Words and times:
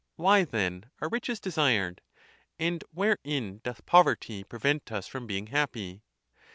Why, 0.15 0.45
then, 0.45 0.89
are 0.99 1.07
riches 1.09 1.39
desired? 1.39 2.01
And 2.57 2.83
wherein 2.91 3.59
doth 3.63 3.85
poverty 3.85 4.43
prevent 4.43 4.91
us.from 4.91 5.27
being 5.27 5.45
happy? 5.53 6.01